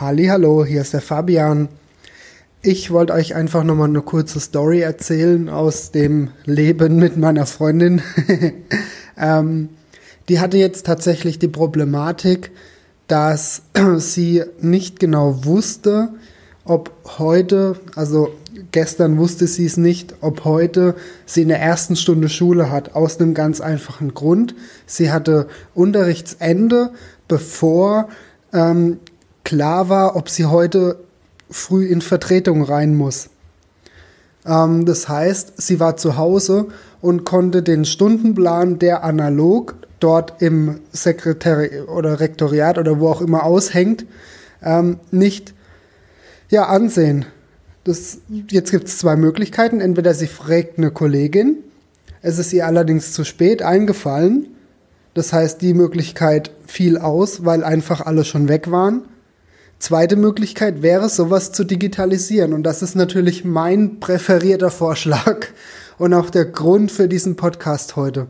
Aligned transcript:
Hallo, 0.00 0.64
hier 0.64 0.82
ist 0.82 0.92
der 0.92 1.00
Fabian. 1.00 1.68
Ich 2.62 2.92
wollte 2.92 3.14
euch 3.14 3.34
einfach 3.34 3.64
nochmal 3.64 3.88
eine 3.88 4.00
kurze 4.00 4.38
Story 4.38 4.80
erzählen 4.80 5.48
aus 5.48 5.90
dem 5.90 6.30
Leben 6.44 7.00
mit 7.00 7.16
meiner 7.16 7.46
Freundin. 7.46 8.00
ähm, 9.18 9.70
die 10.28 10.38
hatte 10.38 10.56
jetzt 10.56 10.86
tatsächlich 10.86 11.40
die 11.40 11.48
Problematik, 11.48 12.52
dass 13.08 13.62
sie 13.96 14.44
nicht 14.60 15.00
genau 15.00 15.44
wusste, 15.44 16.10
ob 16.64 16.92
heute, 17.18 17.74
also 17.96 18.28
gestern 18.70 19.18
wusste 19.18 19.48
sie 19.48 19.66
es 19.66 19.78
nicht, 19.78 20.14
ob 20.20 20.44
heute 20.44 20.94
sie 21.26 21.42
in 21.42 21.48
der 21.48 21.60
ersten 21.60 21.96
Stunde 21.96 22.28
Schule 22.28 22.70
hat, 22.70 22.94
aus 22.94 23.18
einem 23.18 23.34
ganz 23.34 23.60
einfachen 23.60 24.14
Grund. 24.14 24.54
Sie 24.86 25.10
hatte 25.10 25.48
Unterrichtsende, 25.74 26.92
bevor 27.26 28.08
ähm, 28.52 28.98
klar 29.48 29.88
war, 29.88 30.14
ob 30.14 30.28
sie 30.28 30.44
heute 30.44 30.98
früh 31.48 31.86
in 31.86 32.02
Vertretung 32.02 32.62
rein 32.62 32.94
muss. 32.94 33.30
Ähm, 34.44 34.84
das 34.84 35.08
heißt, 35.08 35.54
sie 35.56 35.80
war 35.80 35.96
zu 35.96 36.18
Hause 36.18 36.66
und 37.00 37.24
konnte 37.24 37.62
den 37.62 37.86
Stundenplan, 37.86 38.78
der 38.78 39.04
analog 39.04 39.76
dort 40.00 40.42
im 40.42 40.80
Sekretari 40.92 41.80
oder 41.80 42.20
Rektoriat 42.20 42.76
oder 42.76 43.00
wo 43.00 43.08
auch 43.08 43.22
immer 43.22 43.44
aushängt, 43.44 44.04
ähm, 44.62 44.98
nicht 45.10 45.54
ja, 46.50 46.66
ansehen. 46.66 47.24
Das, 47.84 48.18
jetzt 48.50 48.70
gibt 48.70 48.88
es 48.88 48.98
zwei 48.98 49.16
Möglichkeiten. 49.16 49.80
Entweder 49.80 50.12
sie 50.12 50.26
fragt 50.26 50.76
eine 50.76 50.90
Kollegin, 50.90 51.56
es 52.20 52.38
ist 52.38 52.52
ihr 52.52 52.66
allerdings 52.66 53.14
zu 53.14 53.24
spät 53.24 53.62
eingefallen. 53.62 54.48
Das 55.14 55.32
heißt, 55.32 55.62
die 55.62 55.72
Möglichkeit 55.72 56.50
fiel 56.66 56.98
aus, 56.98 57.46
weil 57.46 57.64
einfach 57.64 58.02
alle 58.02 58.26
schon 58.26 58.48
weg 58.48 58.70
waren. 58.70 59.04
Zweite 59.78 60.16
Möglichkeit 60.16 60.82
wäre, 60.82 61.08
sowas 61.08 61.52
zu 61.52 61.64
digitalisieren. 61.64 62.52
Und 62.52 62.64
das 62.64 62.82
ist 62.82 62.96
natürlich 62.96 63.44
mein 63.44 64.00
präferierter 64.00 64.70
Vorschlag 64.70 65.46
und 65.98 66.14
auch 66.14 66.30
der 66.30 66.46
Grund 66.46 66.90
für 66.90 67.08
diesen 67.08 67.36
Podcast 67.36 67.96
heute. 67.96 68.26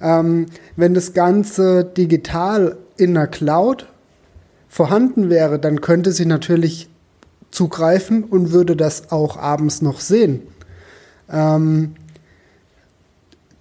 Ähm, 0.00 0.46
wenn 0.74 0.92
das 0.92 1.14
Ganze 1.14 1.84
digital 1.84 2.76
in 2.96 3.14
der 3.14 3.28
Cloud 3.28 3.86
vorhanden 4.68 5.30
wäre, 5.30 5.58
dann 5.58 5.80
könnte 5.80 6.12
sie 6.12 6.26
natürlich 6.26 6.88
zugreifen 7.50 8.24
und 8.24 8.52
würde 8.52 8.76
das 8.76 9.10
auch 9.12 9.38
abends 9.38 9.82
noch 9.82 10.00
sehen. 10.00 10.42
Ähm, 11.30 11.94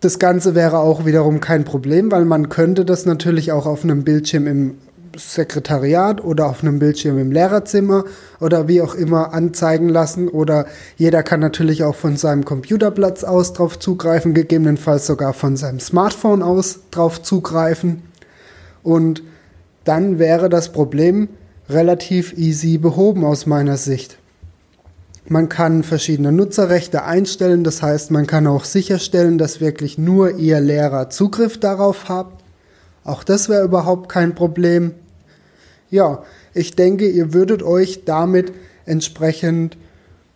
das 0.00 0.18
Ganze 0.18 0.54
wäre 0.54 0.78
auch 0.78 1.04
wiederum 1.04 1.40
kein 1.40 1.64
Problem, 1.64 2.10
weil 2.10 2.24
man 2.24 2.48
könnte 2.48 2.84
das 2.84 3.06
natürlich 3.06 3.52
auch 3.52 3.66
auf 3.66 3.84
einem 3.84 4.04
Bildschirm 4.04 4.46
im 4.46 4.78
Sekretariat 5.16 6.22
oder 6.22 6.46
auf 6.46 6.62
einem 6.62 6.78
Bildschirm 6.78 7.18
im 7.18 7.32
Lehrerzimmer 7.32 8.04
oder 8.40 8.68
wie 8.68 8.82
auch 8.82 8.94
immer 8.94 9.32
anzeigen 9.32 9.88
lassen 9.88 10.28
oder 10.28 10.66
jeder 10.96 11.22
kann 11.22 11.40
natürlich 11.40 11.84
auch 11.84 11.96
von 11.96 12.16
seinem 12.16 12.44
Computerplatz 12.44 13.24
aus 13.24 13.52
drauf 13.52 13.78
zugreifen, 13.78 14.34
gegebenenfalls 14.34 15.06
sogar 15.06 15.32
von 15.32 15.56
seinem 15.56 15.80
Smartphone 15.80 16.42
aus 16.42 16.80
drauf 16.90 17.22
zugreifen 17.22 18.02
und 18.82 19.22
dann 19.84 20.18
wäre 20.18 20.48
das 20.48 20.72
Problem 20.72 21.28
relativ 21.68 22.36
easy 22.36 22.78
behoben 22.78 23.24
aus 23.24 23.46
meiner 23.46 23.76
Sicht. 23.76 24.18
Man 25.26 25.48
kann 25.48 25.82
verschiedene 25.82 26.32
Nutzerrechte 26.32 27.04
einstellen, 27.04 27.62
das 27.62 27.82
heißt, 27.82 28.10
man 28.10 28.26
kann 28.26 28.46
auch 28.46 28.64
sicherstellen, 28.64 29.38
dass 29.38 29.60
wirklich 29.60 29.96
nur 29.98 30.36
Ihr 30.36 30.60
Lehrer 30.60 31.10
Zugriff 31.10 31.58
darauf 31.60 32.08
hat. 32.08 32.26
Auch 33.04 33.24
das 33.24 33.48
wäre 33.48 33.64
überhaupt 33.64 34.08
kein 34.08 34.34
Problem. 34.34 34.92
Ja, 35.90 36.22
ich 36.54 36.76
denke, 36.76 37.08
ihr 37.08 37.32
würdet 37.34 37.62
euch 37.62 38.04
damit 38.04 38.52
entsprechend 38.86 39.76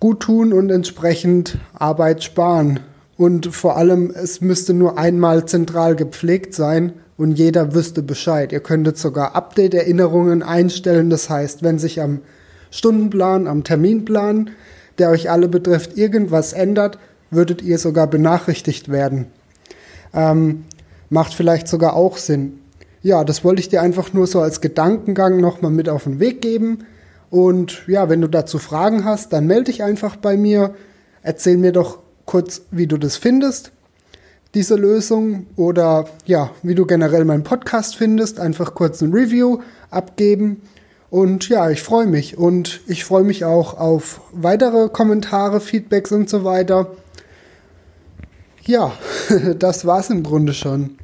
gut 0.01 0.21
tun 0.21 0.53
und 0.53 0.71
entsprechend 0.71 1.59
Arbeit 1.75 2.25
sparen. 2.25 2.81
Und 3.17 3.55
vor 3.55 3.77
allem, 3.77 4.11
es 4.11 4.41
müsste 4.41 4.75
nur 4.75 4.99
einmal 4.99 5.47
zentral 5.47 5.95
gepflegt 5.95 6.55
sein, 6.55 6.95
und 7.17 7.33
jeder 7.39 7.75
wüsste 7.75 8.03
Bescheid. 8.03 8.53
Ihr 8.53 8.61
könntet 8.61 8.99
sogar 8.99 9.37
Update-Erinnerungen 9.37 10.43
einstellen. 10.43 11.11
Das 11.11 11.31
heißt, 11.31 11.63
wenn 11.63 11.79
sich 11.79 12.01
am 12.01 12.21
Stundenplan, 12.71 13.47
am 13.47 13.63
Terminplan, 13.63 14.51
der 14.99 15.11
euch 15.11 15.31
alle 15.31 15.49
betrifft, 15.49 15.97
irgendwas 15.97 16.53
ändert, 16.53 16.99
würdet 17.31 17.63
ihr 17.63 17.79
sogar 17.79 18.07
benachrichtigt 18.07 18.91
werden. 18.91 19.27
Ähm, 20.13 20.65
macht 21.15 21.33
vielleicht 21.33 21.69
sogar 21.69 21.97
auch 21.97 22.19
Sinn. 22.19 22.61
Ja, 23.03 23.25
das 23.25 23.45
wollte 23.45 23.61
ich 23.61 23.71
dir 23.71 23.81
einfach 23.81 24.13
nur 24.13 24.27
so 24.27 24.41
als 24.41 24.61
Gedankengang 24.61 25.41
nochmal 25.41 25.71
mit 25.71 25.89
auf 25.89 26.05
den 26.05 26.21
Weg 26.21 26.43
geben. 26.43 26.85
Und 27.31 27.87
ja, 27.87 28.09
wenn 28.11 28.21
du 28.21 28.29
dazu 28.29 28.59
Fragen 28.59 29.05
hast, 29.05 29.33
dann 29.33 29.47
melde 29.47 29.65
dich 29.65 29.83
einfach 29.83 30.17
bei 30.17 30.37
mir. 30.37 30.75
Erzähl 31.23 31.57
mir 31.57 31.73
doch 31.73 31.99
kurz, 32.27 32.63
wie 32.71 32.87
du 32.87 32.99
das 32.99 33.17
findest 33.17 33.73
diese 34.55 34.77
Lösung 34.77 35.47
oder 35.57 36.07
ja, 36.27 36.51
wie 36.63 36.75
du 36.75 36.87
generell 36.87 37.25
meinen 37.25 37.43
Podcast 37.43 37.97
findest, 37.97 38.39
einfach 38.39 38.75
kurz 38.75 39.03
ein 39.03 39.13
Review 39.13 39.59
abgeben. 39.91 40.63
Und 41.11 41.49
ja, 41.49 41.71
ich 41.71 41.83
freue 41.83 42.07
mich 42.07 42.39
und 42.39 42.81
ich 42.87 43.05
freue 43.05 43.25
mich 43.25 43.45
auch 43.45 43.79
auf 43.79 44.21
weitere 44.33 44.89
Kommentare, 44.89 45.61
Feedbacks 45.61 46.13
und 46.13 46.29
so 46.29 46.45
weiter. 46.45 46.93
Ja, 48.63 48.93
das 49.59 49.87
war's 49.87 50.11
im 50.11 50.23
Grunde 50.23 50.55
schon. 50.55 50.99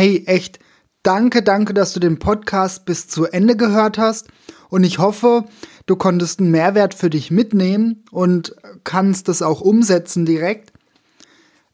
Hey, 0.00 0.22
echt, 0.26 0.60
danke, 1.02 1.42
danke, 1.42 1.74
dass 1.74 1.92
du 1.92 1.98
den 1.98 2.20
Podcast 2.20 2.84
bis 2.84 3.08
zu 3.08 3.24
Ende 3.24 3.56
gehört 3.56 3.98
hast. 3.98 4.28
Und 4.68 4.84
ich 4.84 5.00
hoffe, 5.00 5.46
du 5.86 5.96
konntest 5.96 6.38
einen 6.38 6.52
Mehrwert 6.52 6.94
für 6.94 7.10
dich 7.10 7.32
mitnehmen 7.32 8.04
und 8.12 8.54
kannst 8.84 9.26
das 9.26 9.42
auch 9.42 9.60
umsetzen 9.60 10.24
direkt. 10.24 10.72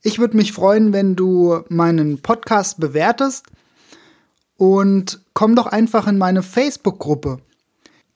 Ich 0.00 0.20
würde 0.20 0.38
mich 0.38 0.52
freuen, 0.52 0.94
wenn 0.94 1.16
du 1.16 1.64
meinen 1.68 2.22
Podcast 2.22 2.80
bewertest 2.80 3.44
und 4.56 5.20
komm 5.34 5.54
doch 5.54 5.66
einfach 5.66 6.06
in 6.06 6.16
meine 6.16 6.42
Facebook-Gruppe. 6.42 7.40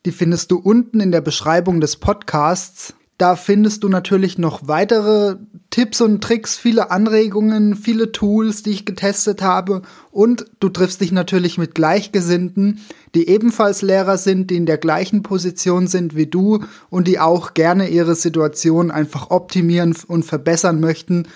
Die 0.07 0.13
findest 0.13 0.51
du 0.53 0.57
unten 0.57 1.01
in 1.01 1.13
der 1.13 1.21
Beschreibung 1.21 1.83
des 1.83 1.97
Podcasts. 1.97 2.95
Da 3.19 3.35
findest 3.35 3.83
du 3.83 3.89
natürlich 3.89 4.39
noch 4.39 4.69
weitere 4.69 5.37
Tipps 5.71 6.01
und 6.01 6.23
Tricks, 6.23 6.57
viele 6.57 6.93
Anregungen, 6.93 7.75
viele 7.75 8.13
Tools, 8.13 8.63
die 8.63 8.71
ich 8.71 8.85
getestet 8.85 9.43
habe. 9.43 9.83
Und 10.13 10.45
du 10.61 10.69
triffst 10.69 11.01
dich 11.01 11.11
natürlich 11.11 11.59
mit 11.59 11.75
Gleichgesinnten, 11.75 12.81
die 13.17 13.29
ebenfalls 13.29 13.83
Lehrer 13.83 14.19
sind, 14.19 14.51
die 14.51 14.57
in 14.57 14.67
der 14.67 14.79
gleichen 14.79 15.25
Position 15.25 15.89
sind 15.89 16.15
wie 16.15 16.27
du 16.27 16.61
und 16.91 17.09
die 17.09 17.19
auch 17.19 17.55
gerne 17.55 17.89
ihre 17.89 18.15
Situation 18.15 18.93
einfach 18.93 19.31
optimieren 19.31 19.97
und 20.07 20.25
verbessern 20.25 20.79
möchten, 20.79 21.27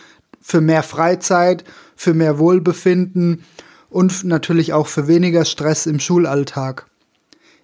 für 0.40 0.60
mehr 0.60 0.84
Freizeit, 0.84 1.64
für 1.96 2.14
mehr 2.14 2.38
Wohlbefinden 2.38 3.42
und 3.90 4.22
natürlich 4.22 4.72
auch 4.72 4.86
für 4.86 5.08
weniger 5.08 5.44
Stress 5.44 5.86
im 5.86 5.98
Schulalltag. 5.98 6.86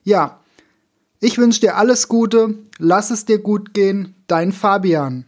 Ja, 0.02 0.40
ich 1.20 1.38
wünsche 1.38 1.60
dir 1.60 1.76
alles 1.76 2.08
Gute, 2.08 2.54
lass 2.78 3.10
es 3.10 3.24
dir 3.24 3.38
gut 3.38 3.74
gehen, 3.74 4.14
dein 4.26 4.52
Fabian. 4.52 5.24